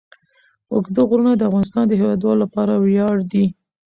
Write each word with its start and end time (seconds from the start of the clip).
اوږده 0.73 1.01
غرونه 1.09 1.31
د 1.35 1.41
افغانستان 1.49 1.83
د 1.87 1.93
هیوادوالو 2.01 2.41
لپاره 2.43 2.73
ویاړ 2.75 3.15
دی. 3.31 3.45